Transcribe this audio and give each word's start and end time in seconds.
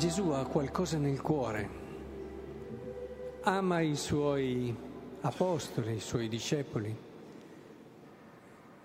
Gesù 0.00 0.30
ha 0.30 0.46
qualcosa 0.46 0.96
nel 0.96 1.20
cuore, 1.20 1.68
ama 3.42 3.80
i 3.80 3.94
suoi 3.96 4.74
apostoli, 5.20 5.96
i 5.96 6.00
suoi 6.00 6.26
discepoli. 6.26 6.96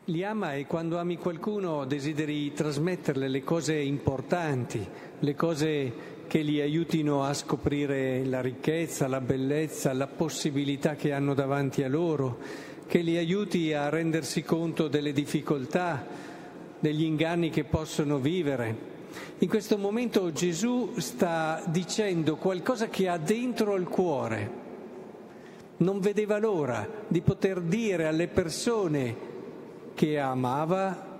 Li 0.03 0.23
ama 0.25 0.55
e 0.55 0.65
quando 0.65 0.97
ami 0.97 1.17
qualcuno 1.17 1.85
desideri 1.85 2.51
trasmetterle 2.51 3.29
le 3.29 3.45
cose 3.45 3.75
importanti, 3.75 4.85
le 5.17 5.35
cose 5.35 5.93
che 6.27 6.41
li 6.41 6.59
aiutino 6.59 7.23
a 7.23 7.33
scoprire 7.33 8.25
la 8.25 8.41
ricchezza, 8.41 9.07
la 9.07 9.21
bellezza, 9.21 9.93
la 9.93 10.07
possibilità 10.07 10.95
che 10.95 11.13
hanno 11.13 11.33
davanti 11.33 11.81
a 11.81 11.87
loro, 11.87 12.39
che 12.87 12.99
li 12.99 13.15
aiuti 13.15 13.71
a 13.71 13.87
rendersi 13.87 14.43
conto 14.43 14.89
delle 14.89 15.13
difficoltà, 15.13 16.05
degli 16.77 17.03
inganni 17.03 17.49
che 17.51 17.63
possono 17.63 18.17
vivere. 18.17 18.94
In 19.39 19.49
questo 19.49 19.77
momento 19.77 20.31
Gesù 20.31 20.93
sta 20.97 21.61
dicendo 21.65 22.37
qualcosa 22.37 22.87
che 22.87 23.07
ha 23.07 23.17
dentro 23.17 23.75
il 23.75 23.87
cuore. 23.87 24.63
Non 25.77 25.99
vedeva 25.99 26.37
l'ora 26.37 26.87
di 27.07 27.21
poter 27.21 27.61
dire 27.61 28.07
alle 28.07 28.27
persone 28.27 29.15
che 29.93 30.19
amava 30.19 31.13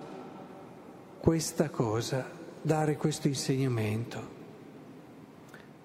questa 1.20 1.70
cosa, 1.70 2.30
dare 2.62 2.96
questo 2.96 3.28
insegnamento. 3.28 4.34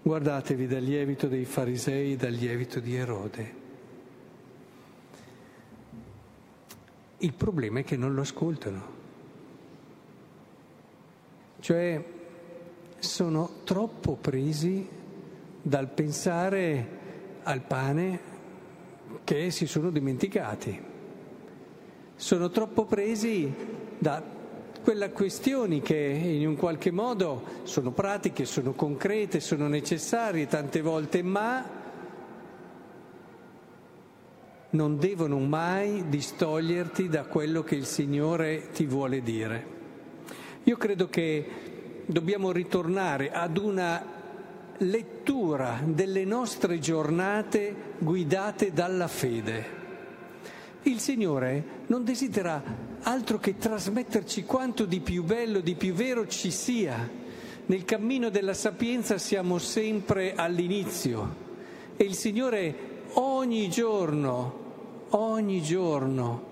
Guardatevi 0.03 0.67
dal 0.67 0.83
lievito 0.83 1.27
dei 1.27 1.45
farisei, 1.45 2.17
dal 2.17 2.33
lievito 2.33 2.81
di 2.81 2.95
Erode. 2.95 3.55
Il 7.19 7.35
problema 7.35 7.80
è 7.80 7.85
che 7.85 7.97
non 7.97 8.15
lo 8.15 8.23
ascoltano. 8.23 8.99
Cioè 11.61 12.03
sono 12.99 13.51
troppo 13.65 14.16
presi 14.16 14.89
dal 15.63 15.89
pensare 15.89 16.99
al 17.43 17.61
pane 17.61 18.21
che 19.25 19.51
si 19.51 19.67
sono 19.67 19.91
dimenticati. 19.91 20.89
Sono 22.17 22.51
troppo 22.51 22.85
presi 22.85 23.52
da 23.99 24.23
quelle 24.83 25.11
questioni 25.13 25.80
che 25.80 25.95
in 25.95 26.47
un 26.47 26.57
qualche 26.57 26.91
modo 26.91 27.43
sono 27.65 27.91
pratiche, 27.91 28.45
sono 28.45 28.73
concrete, 28.73 29.41
sono 29.41 29.69
necessarie 29.69 30.47
tante 30.47 30.80
volte, 30.80 31.23
ma 31.23 31.79
non 34.71 34.99
devono 34.99 35.39
mai 35.39 36.09
distoglierti 36.09 37.09
da 37.09 37.24
quello 37.24 37.63
che 37.63 37.74
il 37.74 37.87
Signore 37.87 38.71
ti 38.73 38.87
vuole 38.87 39.23
dire. 39.23 39.70
Io 40.65 40.77
credo 40.77 41.09
che 41.09 41.47
dobbiamo 42.05 42.53
ritornare 42.53 43.33
ad 43.33 43.57
una 43.57 44.05
lettura 44.79 45.80
delle 45.83 46.25
nostre 46.25 46.79
giornate 46.79 47.75
guidate 47.99 48.73
dalla 48.73 49.09
fede. 49.09 49.79
Il 50.83 50.99
Signore 50.99 51.65
non 51.87 52.05
desidera 52.05 52.63
altro 53.02 53.39
che 53.39 53.57
trasmetterci 53.57 54.45
quanto 54.45 54.85
di 54.85 55.01
più 55.01 55.25
bello, 55.25 55.61
di 55.61 55.75
più 55.75 55.95
vero 55.95 56.27
ci 56.27 56.51
sia. 56.51 57.09
Nel 57.67 57.85
cammino 57.85 58.29
della 58.29 58.55
sapienza 58.55 59.17
siamo 59.17 59.59
sempre 59.59 60.35
all'inizio 60.35 61.49
e 61.97 62.05
il 62.05 62.15
Signore 62.15 62.74
ogni 63.15 63.71
giorno, 63.71 64.59
ogni 65.11 65.62
giorno, 65.62 66.49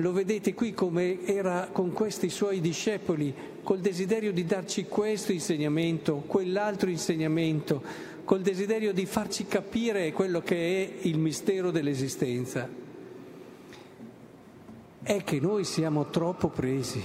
lo 0.00 0.12
vedete 0.12 0.54
qui 0.54 0.72
come 0.72 1.24
era 1.26 1.68
con 1.70 1.92
questi 1.92 2.30
suoi 2.30 2.60
discepoli, 2.60 3.34
col 3.62 3.80
desiderio 3.80 4.32
di 4.32 4.44
darci 4.44 4.86
questo 4.86 5.32
insegnamento, 5.32 6.22
quell'altro 6.26 6.88
insegnamento, 6.90 7.82
col 8.24 8.40
desiderio 8.40 8.92
di 8.92 9.06
farci 9.06 9.46
capire 9.46 10.12
quello 10.12 10.40
che 10.40 10.56
è 10.56 11.06
il 11.06 11.18
mistero 11.18 11.70
dell'esistenza. 11.70 12.68
È 15.02 15.24
che 15.24 15.40
noi 15.40 15.64
siamo 15.64 16.08
troppo 16.10 16.48
presi, 16.48 17.02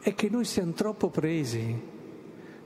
è 0.00 0.14
che 0.14 0.28
noi 0.28 0.44
siamo 0.44 0.72
troppo 0.72 1.08
presi 1.08 1.94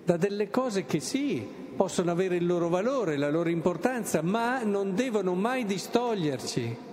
da 0.05 0.17
delle 0.17 0.51
cose 0.51 0.85
che 0.85 1.01
sì, 1.01 1.47
possono 1.77 2.11
avere 2.11 2.37
il 2.37 2.47
loro 2.47 2.69
valore, 2.69 3.17
la 3.17 3.31
loro 3.31 3.49
importanza, 3.49 4.23
ma 4.23 4.63
non 4.65 4.95
devono 4.95 5.35
mai 5.35 5.65
distoglierci. 5.65 6.89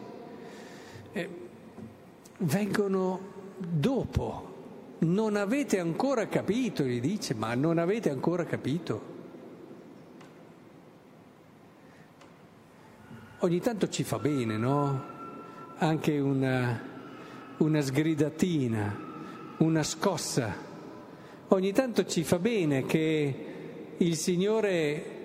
Vengono 2.38 3.20
dopo. 3.58 4.56
Non 5.00 5.36
avete 5.36 5.80
ancora 5.80 6.28
capito, 6.28 6.84
gli 6.84 7.00
dice, 7.00 7.34
ma 7.34 7.54
non 7.54 7.78
avete 7.78 8.10
ancora 8.10 8.46
capito. 8.46 9.16
Ogni 13.40 13.60
tanto 13.60 13.88
ci 13.90 14.04
fa 14.04 14.18
bene, 14.18 14.58
no? 14.58 15.04
Anche 15.78 16.18
una, 16.18 16.82
una 17.58 17.82
sgridatina, 17.82 19.00
una 19.58 19.84
scossa. 19.84 20.56
Ogni 21.50 21.72
tanto 21.72 22.06
ci 22.06 22.24
fa 22.24 22.40
bene 22.40 22.86
che 22.86 23.46
il 23.98 24.16
Signore 24.16 25.16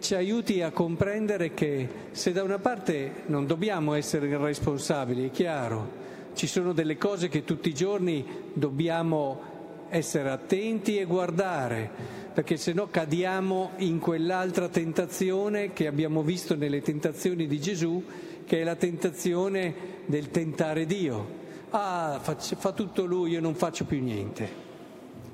ci 0.00 0.14
aiuti 0.14 0.62
a 0.62 0.70
comprendere 0.70 1.52
che 1.52 1.88
se 2.12 2.32
da 2.32 2.42
una 2.42 2.58
parte 2.58 3.24
non 3.26 3.46
dobbiamo 3.46 3.92
essere 3.92 4.28
irresponsabili, 4.28 5.28
è 5.28 5.30
chiaro, 5.30 5.98
ci 6.40 6.46
sono 6.46 6.72
delle 6.72 6.96
cose 6.96 7.28
che 7.28 7.44
tutti 7.44 7.68
i 7.68 7.74
giorni 7.74 8.24
dobbiamo 8.54 9.42
essere 9.90 10.30
attenti 10.30 10.96
e 10.96 11.04
guardare, 11.04 11.90
perché 12.32 12.56
se 12.56 12.72
no 12.72 12.88
cadiamo 12.88 13.72
in 13.76 13.98
quell'altra 13.98 14.70
tentazione 14.70 15.74
che 15.74 15.86
abbiamo 15.86 16.22
visto 16.22 16.56
nelle 16.56 16.80
tentazioni 16.80 17.46
di 17.46 17.60
Gesù, 17.60 18.02
che 18.46 18.62
è 18.62 18.64
la 18.64 18.76
tentazione 18.76 19.74
del 20.06 20.30
tentare 20.30 20.86
Dio. 20.86 21.28
Ah, 21.68 22.18
fa, 22.22 22.34
fa 22.36 22.72
tutto 22.72 23.04
lui, 23.04 23.32
io 23.32 23.40
non 23.42 23.54
faccio 23.54 23.84
più 23.84 24.02
niente. 24.02 24.48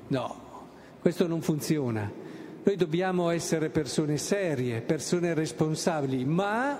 No, 0.07 0.35
questo 0.99 1.25
non 1.25 1.41
funziona. 1.41 2.11
Noi 2.63 2.75
dobbiamo 2.75 3.29
essere 3.29 3.69
persone 3.69 4.17
serie, 4.17 4.81
persone 4.81 5.33
responsabili, 5.33 6.25
ma 6.25 6.77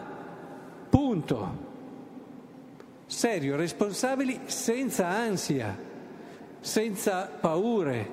punto 0.90 1.67
serio, 3.08 3.56
responsabili 3.56 4.42
senza 4.46 5.08
ansia, 5.08 5.76
senza 6.60 7.32
paure, 7.40 8.10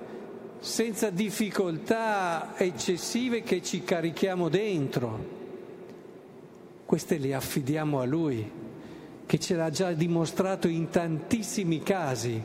senza 0.61 1.11
difficoltà 1.11 2.55
eccessive 2.57 3.43
che 3.43 3.61
ci 3.61 3.83
carichiamo 3.83 4.49
dentro. 4.49 5.43
Queste 6.87 7.19
le 7.19 7.35
affidiamo 7.35 8.01
a 8.01 8.05
Lui, 8.05 8.51
che 9.27 9.39
ce 9.39 9.57
l'ha 9.57 9.71
già 9.71 9.93
dimostrato 9.93 10.69
in 10.69 10.89
tantissimi 10.89 11.83
casi, 11.83 12.43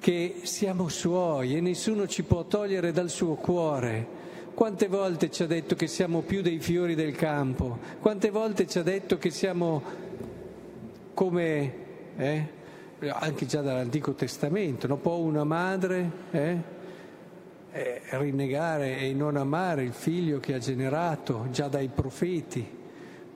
che 0.00 0.40
siamo 0.42 0.88
Suoi 0.88 1.56
e 1.56 1.60
nessuno 1.60 2.06
ci 2.06 2.22
può 2.22 2.44
togliere 2.44 2.90
dal 2.90 3.10
suo 3.10 3.34
cuore. 3.34 4.22
Quante 4.54 4.86
volte 4.86 5.30
ci 5.30 5.42
ha 5.42 5.46
detto 5.46 5.74
che 5.74 5.88
siamo 5.88 6.20
più 6.20 6.40
dei 6.40 6.60
fiori 6.60 6.94
del 6.94 7.14
campo? 7.14 7.78
Quante 8.00 8.30
volte 8.30 8.66
ci 8.66 8.78
ha 8.78 8.82
detto 8.82 9.18
che 9.18 9.30
siamo 9.30 9.82
come 11.14 11.72
eh, 12.16 12.48
anche 13.08 13.46
già 13.46 13.60
dall'Antico 13.60 14.12
Testamento, 14.12 14.86
no? 14.86 14.96
può 14.96 15.16
una 15.16 15.44
madre 15.44 16.10
eh, 16.30 16.56
eh, 17.72 18.00
rinnegare 18.10 18.98
e 18.98 19.12
non 19.12 19.36
amare 19.36 19.82
il 19.82 19.92
figlio 19.92 20.40
che 20.40 20.54
ha 20.54 20.58
generato 20.58 21.46
già 21.50 21.68
dai 21.68 21.88
profeti, 21.88 22.66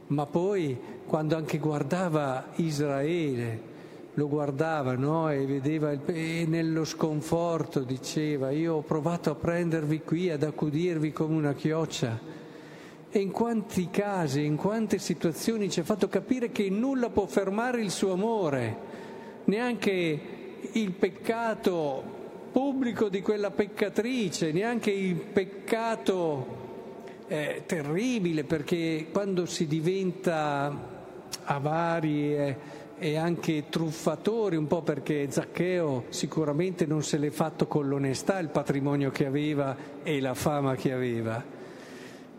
ma 0.08 0.26
poi 0.26 0.78
quando 1.06 1.36
anche 1.36 1.58
guardava 1.58 2.48
Israele, 2.56 3.76
lo 4.14 4.28
guardava 4.28 4.94
no? 4.94 5.30
e 5.30 5.46
vedeva 5.46 5.92
il, 5.92 6.00
e 6.06 6.44
nello 6.46 6.84
sconforto 6.84 7.80
diceva 7.80 8.50
io 8.50 8.74
ho 8.74 8.82
provato 8.82 9.30
a 9.30 9.34
prendervi 9.34 10.00
qui, 10.02 10.30
ad 10.30 10.42
accudirvi 10.42 11.12
come 11.12 11.36
una 11.36 11.54
chioccia 11.54 12.37
e 13.10 13.20
in 13.20 13.30
quanti 13.30 13.88
casi, 13.90 14.44
in 14.44 14.56
quante 14.56 14.98
situazioni 14.98 15.70
ci 15.70 15.80
ha 15.80 15.84
fatto 15.84 16.08
capire 16.08 16.50
che 16.50 16.68
nulla 16.68 17.08
può 17.08 17.26
fermare 17.26 17.80
il 17.80 17.90
suo 17.90 18.12
amore, 18.12 18.76
neanche 19.44 20.20
il 20.72 20.92
peccato 20.92 22.16
pubblico 22.52 23.08
di 23.08 23.22
quella 23.22 23.50
peccatrice, 23.50 24.52
neanche 24.52 24.90
il 24.90 25.14
peccato 25.14 26.56
eh, 27.28 27.62
terribile, 27.64 28.44
perché 28.44 29.06
quando 29.10 29.46
si 29.46 29.66
diventa 29.66 30.96
avari 31.44 32.36
e, 32.36 32.56
e 32.98 33.16
anche 33.16 33.70
truffatori, 33.70 34.56
un 34.56 34.66
po' 34.66 34.82
perché 34.82 35.30
Zaccheo 35.30 36.04
sicuramente 36.10 36.84
non 36.84 37.02
se 37.02 37.16
l'è 37.16 37.30
fatto 37.30 37.66
con 37.66 37.88
l'onestà 37.88 38.38
il 38.38 38.48
patrimonio 38.48 39.10
che 39.10 39.24
aveva 39.24 39.74
e 40.02 40.20
la 40.20 40.34
fama 40.34 40.74
che 40.74 40.92
aveva 40.92 41.56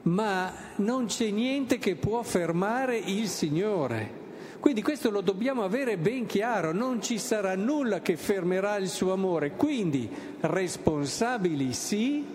ma 0.04 0.52
non 0.78 1.06
c'è 1.06 1.30
niente 1.30 1.78
che 1.78 1.96
può 1.96 2.24
fermare 2.24 2.98
il 2.98 3.28
Signore. 3.28 4.18
Quindi 4.60 4.82
questo 4.82 5.10
lo 5.10 5.22
dobbiamo 5.22 5.64
avere 5.64 5.98
ben 5.98 6.26
chiaro, 6.26 6.74
non 6.74 7.02
ci 7.02 7.18
sarà 7.18 7.56
nulla 7.56 8.02
che 8.02 8.18
fermerà 8.18 8.76
il 8.76 8.90
suo 8.90 9.14
amore. 9.14 9.52
Quindi 9.52 10.10
responsabili 10.42 11.74
sì, 11.74 12.26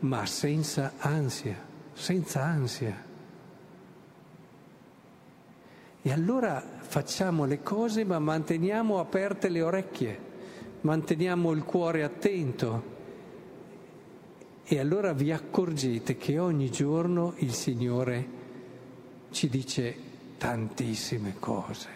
ma 0.00 0.24
senza 0.24 0.92
ansia, 0.98 1.56
senza 1.92 2.42
ansia. 2.42 3.02
E 6.00 6.12
allora 6.12 6.62
facciamo 6.78 7.44
le 7.44 7.62
cose 7.62 8.04
ma 8.04 8.18
manteniamo 8.18 8.98
aperte 8.98 9.48
le 9.48 9.62
orecchie, 9.62 10.18
manteniamo 10.82 11.52
il 11.52 11.64
cuore 11.64 12.02
attento. 12.02 12.92
E 14.64 14.78
allora 14.78 15.12
vi 15.12 15.30
accorgete 15.30 16.16
che 16.16 16.38
ogni 16.38 16.70
giorno 16.70 17.34
il 17.38 17.52
Signore 17.52 18.26
ci 19.30 19.48
dice 19.48 19.94
tantissime 20.38 21.34
cose, 21.38 21.88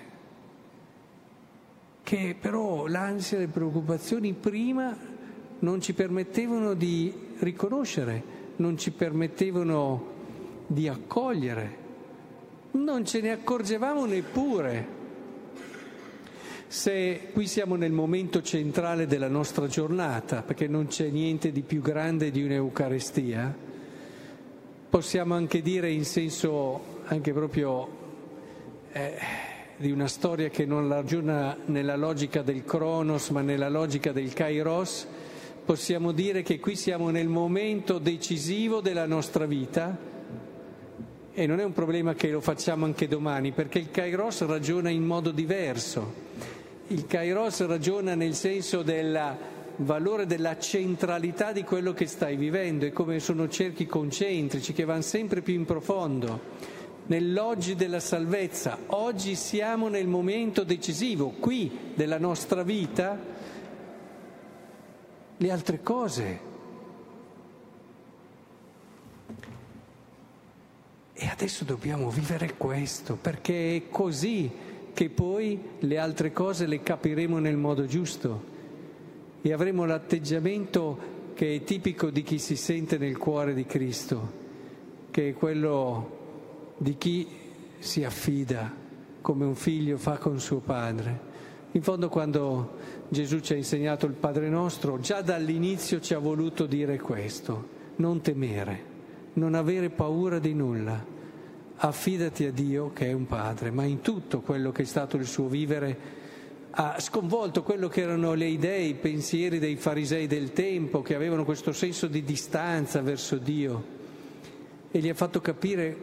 che 2.02 2.36
però 2.38 2.86
l'ansia 2.86 3.38
e 3.38 3.40
le 3.40 3.48
preoccupazioni 3.48 4.32
prima 4.34 4.96
non 5.60 5.80
ci 5.80 5.94
permettevano 5.94 6.74
di 6.74 7.12
riconoscere, 7.38 8.22
non 8.56 8.76
ci 8.76 8.90
permettevano 8.90 10.16
di 10.66 10.88
accogliere 10.88 11.86
non 12.72 13.04
ce 13.04 13.20
ne 13.20 13.30
accorgevamo 13.30 14.04
neppure. 14.06 14.96
Se 16.70 17.30
qui 17.32 17.46
siamo 17.46 17.76
nel 17.76 17.92
momento 17.92 18.42
centrale 18.42 19.06
della 19.06 19.28
nostra 19.28 19.68
giornata, 19.68 20.42
perché 20.42 20.68
non 20.68 20.88
c'è 20.88 21.08
niente 21.08 21.50
di 21.50 21.62
più 21.62 21.80
grande 21.80 22.30
di 22.30 22.42
un'Eucarestia, 22.42 23.56
possiamo 24.90 25.34
anche 25.34 25.62
dire 25.62 25.90
in 25.90 26.04
senso 26.04 27.00
anche 27.04 27.32
proprio 27.32 27.88
eh, 28.92 29.16
di 29.78 29.90
una 29.90 30.08
storia 30.08 30.50
che 30.50 30.66
non 30.66 30.88
ragiona 30.88 31.56
nella 31.64 31.96
logica 31.96 32.42
del 32.42 32.62
Cronos 32.64 33.30
ma 33.30 33.40
nella 33.40 33.70
logica 33.70 34.12
del 34.12 34.34
Kairos, 34.34 35.06
possiamo 35.64 36.12
dire 36.12 36.42
che 36.42 36.60
qui 36.60 36.76
siamo 36.76 37.08
nel 37.08 37.28
momento 37.28 37.96
decisivo 37.96 38.82
della 38.82 39.06
nostra 39.06 39.46
vita 39.46 39.96
e 41.32 41.46
non 41.46 41.60
è 41.60 41.64
un 41.64 41.72
problema 41.72 42.12
che 42.12 42.30
lo 42.30 42.42
facciamo 42.42 42.84
anche 42.84 43.08
domani, 43.08 43.52
perché 43.52 43.78
il 43.78 43.90
Kairos 43.90 44.44
ragiona 44.44 44.90
in 44.90 45.04
modo 45.04 45.30
diverso. 45.30 46.26
Il 46.90 47.06
Kairos 47.06 47.66
ragiona 47.66 48.14
nel 48.14 48.34
senso 48.34 48.82
del 48.82 49.36
valore 49.76 50.24
della 50.24 50.58
centralità 50.58 51.52
di 51.52 51.62
quello 51.62 51.92
che 51.92 52.06
stai 52.06 52.36
vivendo. 52.36 52.86
E 52.86 52.92
come 52.92 53.20
sono 53.20 53.46
cerchi 53.46 53.84
concentrici 53.84 54.72
che 54.72 54.84
vanno 54.84 55.02
sempre 55.02 55.42
più 55.42 55.52
in 55.52 55.66
profondo. 55.66 56.40
Nell'oggi 57.06 57.74
della 57.74 58.00
salvezza, 58.00 58.78
oggi 58.86 59.34
siamo 59.34 59.88
nel 59.88 60.06
momento 60.06 60.64
decisivo, 60.64 61.34
qui 61.38 61.92
della 61.94 62.18
nostra 62.18 62.62
vita, 62.62 63.18
le 65.36 65.50
altre 65.50 65.82
cose. 65.82 66.40
E 71.12 71.26
adesso 71.26 71.64
dobbiamo 71.64 72.08
vivere 72.08 72.54
questo, 72.56 73.16
perché 73.20 73.76
è 73.76 73.82
così 73.90 74.50
che 74.98 75.10
poi 75.10 75.60
le 75.78 75.96
altre 75.96 76.32
cose 76.32 76.66
le 76.66 76.82
capiremo 76.82 77.38
nel 77.38 77.56
modo 77.56 77.86
giusto 77.86 78.42
e 79.40 79.52
avremo 79.52 79.84
l'atteggiamento 79.84 80.98
che 81.34 81.54
è 81.54 81.62
tipico 81.62 82.10
di 82.10 82.24
chi 82.24 82.40
si 82.40 82.56
sente 82.56 82.98
nel 82.98 83.16
cuore 83.16 83.54
di 83.54 83.64
Cristo, 83.64 84.32
che 85.12 85.28
è 85.28 85.34
quello 85.34 86.74
di 86.78 86.96
chi 86.98 87.28
si 87.78 88.02
affida 88.02 88.74
come 89.20 89.44
un 89.44 89.54
figlio 89.54 89.98
fa 89.98 90.18
con 90.18 90.40
suo 90.40 90.58
padre. 90.58 91.20
In 91.70 91.82
fondo 91.82 92.08
quando 92.08 92.72
Gesù 93.08 93.38
ci 93.38 93.52
ha 93.52 93.56
insegnato 93.56 94.04
il 94.04 94.14
Padre 94.14 94.48
nostro, 94.48 94.98
già 94.98 95.20
dall'inizio 95.20 96.00
ci 96.00 96.12
ha 96.12 96.18
voluto 96.18 96.66
dire 96.66 96.98
questo, 96.98 97.68
non 97.98 98.20
temere 98.20 98.96
non 99.34 99.54
avere 99.54 99.90
paura 99.90 100.40
di 100.40 100.54
nulla. 100.54 101.16
Affidati 101.80 102.44
a 102.44 102.50
Dio 102.50 102.92
che 102.92 103.06
è 103.06 103.12
un 103.12 103.26
padre, 103.26 103.70
ma 103.70 103.84
in 103.84 104.00
tutto 104.00 104.40
quello 104.40 104.72
che 104.72 104.82
è 104.82 104.84
stato 104.84 105.16
il 105.16 105.26
suo 105.26 105.46
vivere 105.46 106.16
ha 106.70 107.00
sconvolto 107.00 107.62
quello 107.62 107.88
che 107.88 108.02
erano 108.02 108.34
le 108.34 108.46
idee, 108.46 108.82
i 108.82 108.94
pensieri 108.94 109.58
dei 109.58 109.76
farisei 109.76 110.26
del 110.26 110.52
tempo 110.52 111.02
che 111.02 111.14
avevano 111.14 111.44
questo 111.44 111.72
senso 111.72 112.06
di 112.06 112.22
distanza 112.22 113.00
verso 113.00 113.36
Dio 113.36 113.96
e 114.90 114.98
gli 114.98 115.08
ha 115.08 115.14
fatto 115.14 115.40
capire 115.40 115.96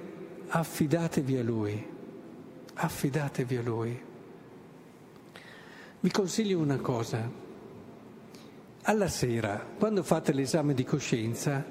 affidatevi 0.47 1.37
a 1.37 1.43
Lui, 1.43 1.85
affidatevi 2.73 3.55
a 3.57 3.61
Lui. 3.61 4.01
Vi 5.99 6.11
consiglio 6.11 6.59
una 6.59 6.77
cosa, 6.77 7.29
alla 8.83 9.07
sera, 9.07 9.65
quando 9.77 10.03
fate 10.03 10.33
l'esame 10.33 10.73
di 10.73 10.83
coscienza, 10.83 11.65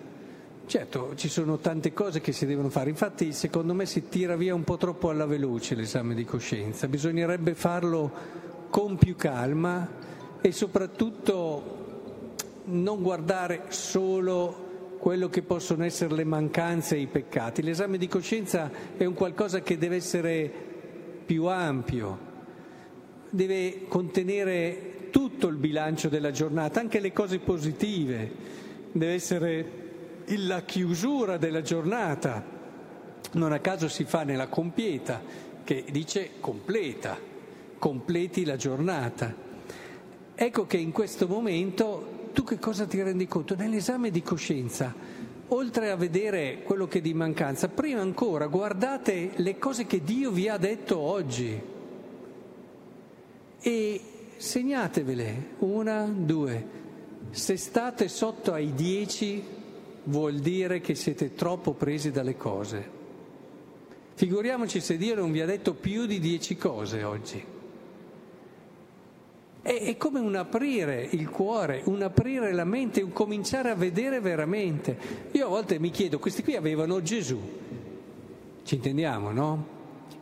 Certo, 0.66 1.14
ci 1.14 1.28
sono 1.28 1.58
tante 1.58 1.92
cose 1.92 2.22
che 2.22 2.32
si 2.32 2.46
devono 2.46 2.70
fare, 2.70 2.88
infatti 2.88 3.32
secondo 3.32 3.74
me 3.74 3.84
si 3.84 4.08
tira 4.08 4.34
via 4.34 4.54
un 4.54 4.64
po' 4.64 4.78
troppo 4.78 5.10
alla 5.10 5.26
veloce 5.26 5.74
l'esame 5.74 6.14
di 6.14 6.24
coscienza, 6.24 6.88
bisognerebbe 6.88 7.54
farlo 7.54 8.10
con 8.70 8.96
più 8.96 9.14
calma 9.14 9.86
e 10.40 10.52
soprattutto 10.52 12.32
non 12.64 13.02
guardare 13.02 13.64
solo 13.68 14.96
quello 14.98 15.28
che 15.28 15.42
possono 15.42 15.84
essere 15.84 16.14
le 16.14 16.24
mancanze 16.24 16.96
e 16.96 17.00
i 17.00 17.08
peccati. 17.08 17.62
L'esame 17.62 17.98
di 17.98 18.08
coscienza 18.08 18.70
è 18.96 19.04
un 19.04 19.12
qualcosa 19.12 19.60
che 19.60 19.76
deve 19.76 19.96
essere 19.96 20.50
più 21.26 21.44
ampio, 21.44 22.18
deve 23.28 23.84
contenere 23.86 25.08
tutto 25.10 25.46
il 25.46 25.56
bilancio 25.56 26.08
della 26.08 26.30
giornata, 26.30 26.80
anche 26.80 27.00
le 27.00 27.12
cose 27.12 27.38
positive, 27.38 28.32
deve 28.92 29.12
essere 29.12 29.82
la 30.28 30.62
chiusura 30.62 31.36
della 31.36 31.62
giornata. 31.62 32.42
Non 33.32 33.52
a 33.52 33.58
caso 33.58 33.88
si 33.88 34.04
fa 34.04 34.22
nella 34.22 34.48
compieta, 34.48 35.20
che 35.64 35.84
dice 35.90 36.32
completa, 36.40 37.18
completi 37.78 38.44
la 38.44 38.56
giornata. 38.56 39.34
Ecco 40.34 40.66
che 40.66 40.76
in 40.76 40.92
questo 40.92 41.26
momento 41.26 42.28
tu 42.32 42.44
che 42.44 42.58
cosa 42.58 42.86
ti 42.86 43.00
rendi 43.02 43.26
conto? 43.26 43.54
Nell'esame 43.54 44.10
di 44.10 44.22
coscienza, 44.22 44.94
oltre 45.48 45.90
a 45.90 45.96
vedere 45.96 46.62
quello 46.62 46.86
che 46.86 46.98
è 46.98 47.02
di 47.02 47.14
mancanza, 47.14 47.68
prima 47.68 48.00
ancora 48.00 48.46
guardate 48.46 49.30
le 49.36 49.58
cose 49.58 49.86
che 49.86 50.02
Dio 50.02 50.30
vi 50.30 50.48
ha 50.48 50.56
detto 50.56 50.98
oggi 50.98 51.60
e 53.60 54.00
segnatevele, 54.36 55.54
una, 55.60 56.04
due. 56.04 56.82
Se 57.30 57.56
state 57.56 58.08
sotto 58.08 58.52
ai 58.52 58.74
dieci 58.74 59.53
vuol 60.04 60.34
dire 60.34 60.80
che 60.80 60.94
siete 60.94 61.34
troppo 61.34 61.72
presi 61.72 62.10
dalle 62.10 62.36
cose. 62.36 63.02
Figuriamoci 64.14 64.80
se 64.80 64.96
Dio 64.96 65.14
non 65.14 65.32
vi 65.32 65.40
ha 65.40 65.46
detto 65.46 65.74
più 65.74 66.06
di 66.06 66.20
dieci 66.20 66.56
cose 66.56 67.02
oggi. 67.02 67.44
È, 69.60 69.72
è 69.72 69.96
come 69.96 70.20
un 70.20 70.34
aprire 70.36 71.08
il 71.10 71.28
cuore, 71.30 71.82
un 71.86 72.02
aprire 72.02 72.52
la 72.52 72.64
mente, 72.64 73.00
un 73.00 73.12
cominciare 73.12 73.70
a 73.70 73.74
vedere 73.74 74.20
veramente. 74.20 74.96
Io 75.32 75.46
a 75.46 75.48
volte 75.48 75.78
mi 75.78 75.90
chiedo, 75.90 76.18
questi 76.18 76.42
qui 76.42 76.54
avevano 76.54 77.02
Gesù, 77.02 77.40
ci 78.62 78.74
intendiamo, 78.76 79.32
no? 79.32 79.66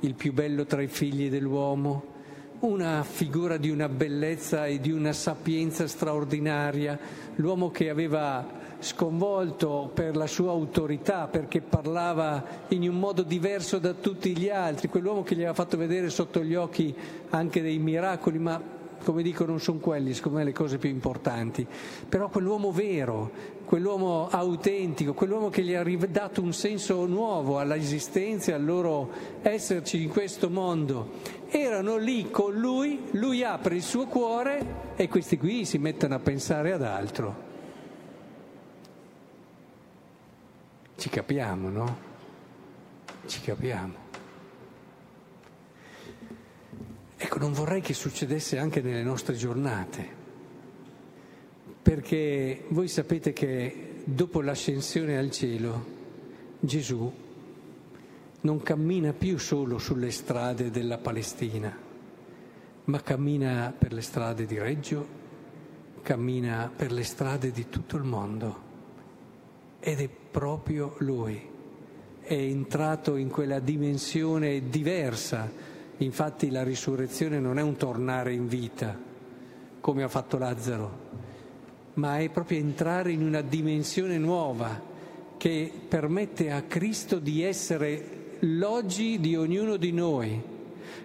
Il 0.01 0.15
più 0.15 0.33
bello 0.33 0.65
tra 0.65 0.81
i 0.81 0.89
figli 0.89 1.29
dell'uomo, 1.29 2.12
una 2.63 3.03
figura 3.03 3.57
di 3.57 3.71
una 3.71 3.89
bellezza 3.89 4.67
e 4.67 4.79
di 4.79 4.93
una 4.93 5.13
sapienza 5.13 5.89
straordinaria, 5.89 6.99
l'uomo 7.37 7.71
che 7.71 7.91
aveva 7.91 8.61
sconvolto 8.79 9.91
per 9.93 10.17
la 10.17 10.29
sua 10.29 10.51
autorità, 10.51 11.27
perché 11.27 11.61
parlava 11.61 12.45
in 12.69 12.89
un 12.89 12.99
modo 12.99 13.23
diverso 13.23 13.79
da 13.79 13.95
tutti 13.95 14.37
gli 14.37 14.49
altri, 14.49 14.89
quell'uomo 14.89 15.25
che 15.25 15.35
gli 15.35 15.39
aveva 15.39 15.55
fatto 15.55 15.77
vedere 15.77 16.09
sotto 16.09 16.43
gli 16.43 16.55
occhi 16.55 16.95
anche 17.31 17.63
dei 17.63 17.79
miracoli, 17.79 18.39
ma 18.39 18.61
come 19.03 19.23
dico 19.23 19.45
non 19.45 19.61
sono 19.61 19.79
quelli, 19.79 20.15
secondo 20.15 20.39
me, 20.39 20.45
le 20.45 20.53
cose 20.53 20.79
più 20.79 20.89
importanti, 20.89 21.67
però 22.09 22.29
quell'uomo 22.29 22.73
vero, 22.73 23.31
quell'uomo 23.65 24.29
autentico, 24.29 25.15
quell'uomo 25.15 25.49
che 25.49 25.63
gli 25.63 25.75
ha 25.75 25.85
dato 26.09 26.43
un 26.43 26.53
senso 26.53 27.05
nuovo 27.07 27.59
all'esistenza 27.59 28.51
e 28.51 28.55
al 28.55 28.65
loro 28.65 29.11
esserci 29.43 30.03
in 30.03 30.09
questo 30.09 30.51
mondo, 30.51 31.11
erano 31.49 31.97
lì 31.97 32.31
con 32.31 32.55
lui, 32.55 33.09
lui 33.13 33.45
apre 33.45 33.77
il 33.77 33.83
suo 33.83 34.07
cuore 34.07 34.95
e 34.97 35.09
questi 35.09 35.37
qui 35.37 35.65
si 35.65 35.79
mettono 35.79 36.15
a 36.15 36.19
pensare 36.19 36.73
ad 36.73 36.83
altro. 36.83 37.51
Ci 40.97 41.09
capiamo, 41.09 41.69
no? 41.69 41.97
Ci 43.27 43.41
capiamo. 43.41 44.03
Ecco, 47.17 47.31
non 47.43 47.53
vorrei 47.53 47.81
che 47.81 47.93
succedesse 47.93 48.57
anche 48.57 48.81
nelle 48.81 49.03
nostre 49.03 49.35
giornate, 49.35 50.07
perché 51.83 52.67
voi 52.69 52.87
sapete 52.87 53.33
che 53.33 54.03
dopo 54.05 54.41
l'ascensione 54.41 55.19
al 55.19 55.33
cielo 55.33 55.85
Gesù 56.61 57.13
non 58.43 58.63
cammina 58.63 59.13
più 59.13 59.39
solo 59.39 59.79
sulle 59.79 60.13
strade 60.13 60.71
della 60.71 60.99
Palestina, 60.99 61.77
ma 62.85 63.03
cammina 63.03 63.75
per 63.77 63.93
le 63.93 64.03
strade 64.03 64.47
di 64.47 64.59
Reggio, 64.61 65.05
cammina 66.03 66.71
per 66.75 66.93
le 66.93 67.03
strade 67.03 67.51
di 67.51 67.69
tutto 67.69 67.97
il 67.97 68.05
mondo 68.05 68.71
ed 69.81 69.99
è 69.99 70.09
proprio 70.09 70.95
Lui. 70.99 71.51
È 72.21 72.35
entrato 72.35 73.17
in 73.17 73.29
quella 73.31 73.59
dimensione 73.59 74.69
diversa. 74.69 75.72
Infatti 75.99 76.51
la 76.51 76.63
risurrezione 76.63 77.39
non 77.39 77.59
è 77.59 77.63
un 77.63 77.77
tornare 77.77 78.33
in 78.33 78.49
vita, 78.49 78.99
come 79.81 80.03
ha 80.03 80.09
fatto 80.09 80.39
Lazzaro, 80.39 80.99
ma 81.95 82.19
è 82.19 82.29
proprio 82.31 82.59
entrare 82.59 83.13
in 83.13 83.23
una 83.23 83.41
dimensione 83.41 84.19
nuova 84.19 84.91
che 85.37 85.73
permette 85.89 86.51
a 86.51 86.63
Cristo 86.63 87.19
di 87.19 87.43
essere 87.43 88.37
l'oggi 88.41 89.21
di 89.21 89.37
ognuno 89.37 89.77
di 89.77 89.93
noi, 89.93 90.41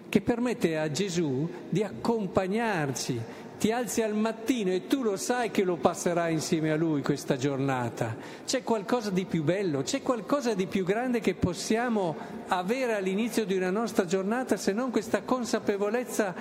che 0.08 0.20
permette 0.20 0.78
a 0.78 0.90
Gesù 0.90 1.48
di 1.68 1.82
accompagnarci, 1.82 3.20
ti 3.58 3.72
alzi 3.72 4.02
al 4.02 4.14
mattino 4.14 4.70
e 4.70 4.86
tu 4.86 5.02
lo 5.02 5.16
sai 5.16 5.50
che 5.50 5.64
lo 5.64 5.76
passerai 5.76 6.32
insieme 6.32 6.70
a 6.70 6.76
lui 6.76 7.02
questa 7.02 7.36
giornata. 7.36 8.16
C'è 8.46 8.62
qualcosa 8.62 9.10
di 9.10 9.24
più 9.24 9.42
bello, 9.42 9.82
c'è 9.82 10.00
qualcosa 10.00 10.54
di 10.54 10.66
più 10.66 10.84
grande 10.84 11.18
che 11.18 11.34
possiamo 11.34 12.16
avere 12.46 12.94
all'inizio 12.94 13.44
di 13.44 13.56
una 13.56 13.70
nostra 13.70 14.04
giornata 14.04 14.56
se 14.56 14.72
non 14.72 14.92
questa 14.92 15.22
consapevolezza 15.22 16.34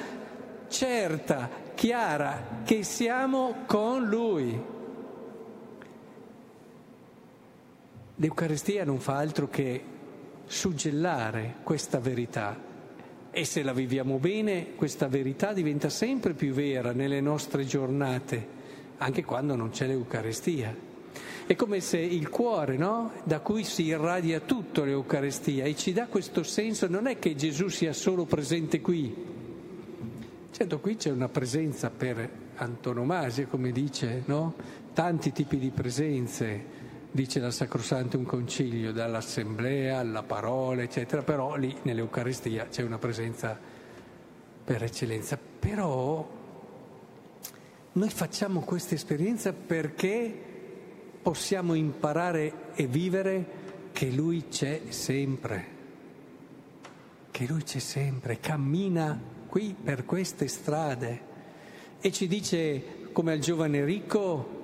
certa, 0.67 1.49
chiara, 1.73 2.61
che 2.63 2.83
siamo 2.83 3.63
con 3.65 4.05
lui. 4.05 4.75
L'Eucaristia 8.15 8.85
non 8.85 8.99
fa 8.99 9.17
altro 9.17 9.49
che 9.49 9.83
suggellare 10.45 11.55
questa 11.63 11.99
verità 11.99 12.66
e 13.31 13.45
se 13.45 13.63
la 13.63 13.73
viviamo 13.73 14.17
bene, 14.17 14.75
questa 14.75 15.07
verità 15.07 15.53
diventa 15.53 15.89
sempre 15.89 16.33
più 16.33 16.53
vera 16.53 16.91
nelle 16.91 17.21
nostre 17.21 17.65
giornate, 17.65 18.47
anche 18.97 19.23
quando 19.23 19.55
non 19.55 19.69
c'è 19.69 19.87
l'Eucaristia. 19.87 20.75
È 21.45 21.55
come 21.55 21.79
se 21.79 21.97
il 21.97 22.29
cuore, 22.29 22.75
no? 22.75 23.11
da 23.23 23.39
cui 23.39 23.63
si 23.63 23.83
irradia 23.83 24.41
tutto 24.41 24.83
l'Eucaristia 24.83 25.63
e 25.63 25.75
ci 25.75 25.93
dà 25.93 26.07
questo 26.07 26.43
senso, 26.43 26.87
non 26.87 27.07
è 27.07 27.19
che 27.19 27.35
Gesù 27.35 27.69
sia 27.69 27.93
solo 27.93 28.25
presente 28.25 28.81
qui. 28.81 29.15
Certo, 30.51 30.79
qui 30.79 30.95
c'è 30.95 31.11
una 31.11 31.29
presenza 31.29 31.89
per 31.89 32.29
antonomasia, 32.55 33.45
come 33.45 33.71
dice, 33.71 34.23
no? 34.25 34.55
tanti 34.93 35.31
tipi 35.31 35.57
di 35.57 35.69
presenze, 35.69 36.85
dice 37.17 37.39
la 37.39 37.49
Sacrosantum 37.49 38.25
Concilio, 38.25 38.91
dall'assemblea 38.91 39.97
alla 39.97 40.21
parola, 40.21 40.83
eccetera, 40.83 41.23
però 41.23 41.55
lì 41.55 41.75
nell'Eucaristia 41.81 42.67
c'è 42.67 42.83
una 42.83 42.99
presenza 42.99 43.59
per 44.63 44.83
eccellenza. 44.83 45.35
Però 45.35 46.29
noi 47.93 48.09
facciamo 48.11 48.59
questa 48.59 48.93
esperienza 48.93 49.51
perché 49.51 50.31
possiamo 51.19 51.73
imparare 51.73 52.75
e 52.75 52.85
vivere 52.85 53.45
che 53.93 54.11
Lui 54.11 54.49
c'è 54.49 54.81
sempre, 54.89 55.65
che 57.31 57.47
Lui 57.47 57.63
c'è 57.63 57.79
sempre, 57.79 58.39
cammina 58.39 59.19
qui 59.47 59.75
per 59.83 60.05
queste 60.05 60.47
strade 60.47 61.21
e 61.99 62.11
ci 62.11 62.27
dice 62.27 63.09
come 63.11 63.31
al 63.31 63.39
giovane 63.39 63.83
ricco, 63.83 64.56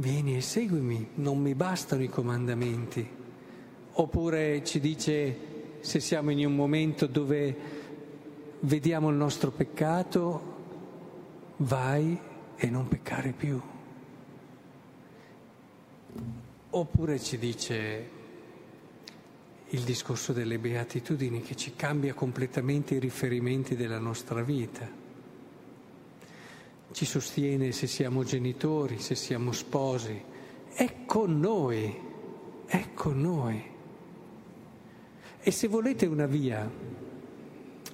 vieni 0.00 0.34
e 0.36 0.40
seguimi, 0.40 1.10
non 1.16 1.38
mi 1.38 1.54
bastano 1.54 2.02
i 2.02 2.08
comandamenti. 2.08 3.06
Oppure 3.92 4.64
ci 4.64 4.80
dice, 4.80 5.36
se 5.80 6.00
siamo 6.00 6.30
in 6.30 6.44
un 6.44 6.54
momento 6.54 7.06
dove 7.06 7.56
vediamo 8.60 9.10
il 9.10 9.16
nostro 9.16 9.50
peccato, 9.50 10.56
vai 11.58 12.18
e 12.56 12.70
non 12.70 12.88
peccare 12.88 13.32
più. 13.32 13.60
Oppure 16.70 17.20
ci 17.20 17.36
dice 17.36 18.08
il 19.68 19.82
discorso 19.82 20.32
delle 20.32 20.58
beatitudini 20.58 21.42
che 21.42 21.56
ci 21.56 21.74
cambia 21.76 22.14
completamente 22.14 22.94
i 22.94 22.98
riferimenti 22.98 23.76
della 23.76 23.98
nostra 23.98 24.42
vita 24.42 24.99
ci 26.92 27.04
sostiene 27.04 27.72
se 27.72 27.86
siamo 27.86 28.24
genitori, 28.24 28.98
se 28.98 29.14
siamo 29.14 29.52
sposi, 29.52 30.22
è 30.72 31.04
con 31.06 31.38
noi, 31.38 31.96
è 32.66 32.88
con 32.94 33.20
noi. 33.20 33.62
E 35.40 35.50
se 35.50 35.68
volete 35.68 36.06
una 36.06 36.26
via, 36.26 36.70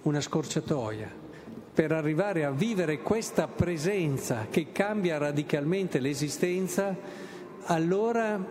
una 0.02 0.20
scorciatoia, 0.20 1.24
per 1.72 1.92
arrivare 1.92 2.44
a 2.44 2.50
vivere 2.50 3.00
questa 3.02 3.48
presenza 3.48 4.46
che 4.50 4.72
cambia 4.72 5.18
radicalmente 5.18 6.00
l'esistenza, 6.00 6.96
allora 7.64 8.42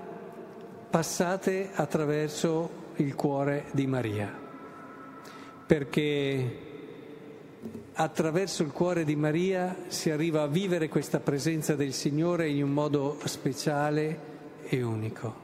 passate 0.89 1.71
attraverso 1.73 2.83
il 2.97 3.15
cuore 3.15 3.65
di 3.71 3.87
Maria, 3.87 4.31
perché 5.65 6.74
attraverso 7.97 8.63
il 8.63 8.71
cuore 8.71 9.05
di 9.05 9.15
Maria 9.15 9.75
si 9.87 10.09
arriva 10.09 10.41
a 10.41 10.47
vivere 10.47 10.89
questa 10.89 11.19
presenza 11.19 11.75
del 11.75 11.93
Signore 11.93 12.49
in 12.49 12.63
un 12.63 12.71
modo 12.71 13.17
speciale 13.23 14.19
e 14.63 14.81
unico. 14.83 15.43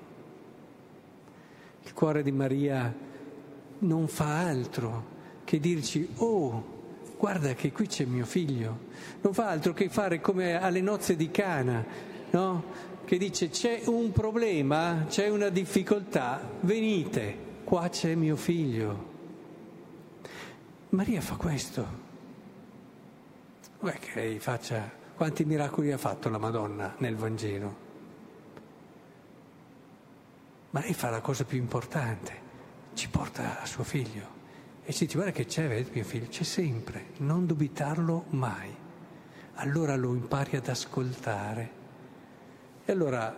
Il 1.84 1.94
cuore 1.94 2.24
di 2.24 2.32
Maria 2.32 2.94
non 3.80 4.08
fa 4.08 4.40
altro 4.40 5.20
che 5.46 5.60
dirci, 5.60 6.08
oh, 6.18 6.64
guarda 7.18 7.54
che 7.54 7.72
qui 7.72 7.88
c'è 7.88 8.04
mio 8.04 8.26
figlio, 8.26 8.80
non 9.22 9.34
fa 9.34 9.48
altro 9.48 9.74
che 9.74 9.88
fare 9.88 10.20
come 10.20 10.60
alle 10.60 10.82
nozze 10.82 11.16
di 11.16 11.32
Cana, 11.32 11.86
no? 12.32 12.90
Che 13.06 13.18
dice 13.18 13.50
c'è 13.50 13.82
un 13.86 14.12
problema, 14.12 15.06
c'è 15.08 15.30
una 15.30 15.50
difficoltà, 15.50 16.42
venite, 16.62 17.36
qua 17.64 17.88
c'è 17.88 18.14
mio 18.16 18.36
figlio. 18.36 19.10
Maria 20.90 21.22
fa 21.22 21.36
questo. 21.36 22.11
Beh, 23.84 23.98
che 23.98 24.12
lei 24.14 24.38
faccia 24.38 24.92
quanti 25.16 25.44
miracoli 25.44 25.92
ha 25.92 25.98
fatto 25.98 26.30
la 26.30 26.38
Madonna 26.38 26.94
nel 27.00 27.16
Vangelo. 27.16 27.76
Ma 30.70 30.82
lei 30.82 30.94
fa 30.94 31.10
la 31.10 31.20
cosa 31.20 31.46
più 31.46 31.58
importante, 31.58 32.32
ci 32.94 33.10
porta 33.10 33.60
a 33.60 33.66
suo 33.66 33.84
figlio 33.84 34.40
e 34.84 34.94
ci 34.94 35.06
dice 35.06 35.16
guarda 35.16 35.34
che 35.34 35.48
c'è, 35.48 35.68
vedi 35.68 35.90
mio 35.94 36.04
figlio, 36.04 36.28
c'è 36.28 36.44
sempre, 36.44 37.14
non 37.18 37.48
dubitarlo 37.48 38.26
mai. 38.30 38.70
Allora 39.56 39.96
lo 39.96 40.14
impari 40.14 40.58
ad 40.58 40.68
ascoltare 40.68 41.72
e 42.86 42.92
allora 42.92 43.36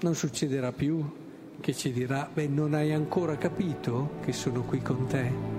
non 0.00 0.14
succederà 0.14 0.72
più 0.72 1.58
che 1.60 1.74
ci 1.74 1.92
dirà, 1.92 2.26
beh 2.32 2.48
non 2.48 2.72
hai 2.72 2.94
ancora 2.94 3.36
capito 3.36 4.12
che 4.22 4.32
sono 4.32 4.62
qui 4.62 4.80
con 4.80 5.06
te? 5.06 5.57